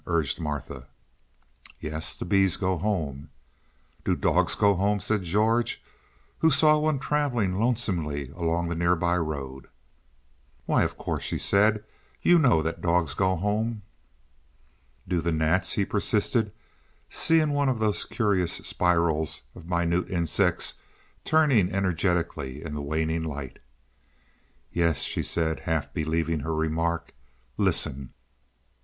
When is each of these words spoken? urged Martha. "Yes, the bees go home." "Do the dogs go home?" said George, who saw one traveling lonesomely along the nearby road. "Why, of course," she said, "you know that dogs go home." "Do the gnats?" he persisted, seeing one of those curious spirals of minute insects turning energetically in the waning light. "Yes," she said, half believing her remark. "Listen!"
urged 0.07 0.39
Martha. 0.39 0.87
"Yes, 1.79 2.15
the 2.15 2.25
bees 2.25 2.57
go 2.57 2.75
home." 2.79 3.29
"Do 4.03 4.15
the 4.15 4.21
dogs 4.21 4.55
go 4.55 4.73
home?" 4.73 4.99
said 4.99 5.21
George, 5.21 5.79
who 6.39 6.49
saw 6.49 6.79
one 6.79 6.97
traveling 6.97 7.59
lonesomely 7.59 8.29
along 8.31 8.67
the 8.67 8.73
nearby 8.75 9.17
road. 9.17 9.67
"Why, 10.65 10.81
of 10.81 10.97
course," 10.97 11.23
she 11.23 11.37
said, 11.37 11.83
"you 12.19 12.39
know 12.39 12.63
that 12.63 12.81
dogs 12.81 13.13
go 13.13 13.35
home." 13.35 13.83
"Do 15.07 15.21
the 15.21 15.31
gnats?" 15.31 15.73
he 15.73 15.85
persisted, 15.85 16.51
seeing 17.07 17.51
one 17.51 17.69
of 17.69 17.77
those 17.77 18.03
curious 18.03 18.53
spirals 18.53 19.43
of 19.53 19.67
minute 19.67 20.09
insects 20.09 20.73
turning 21.23 21.71
energetically 21.71 22.63
in 22.65 22.73
the 22.73 22.81
waning 22.81 23.21
light. 23.21 23.59
"Yes," 24.73 25.03
she 25.03 25.21
said, 25.21 25.59
half 25.59 25.93
believing 25.93 26.39
her 26.39 26.55
remark. 26.55 27.13
"Listen!" 27.55 28.13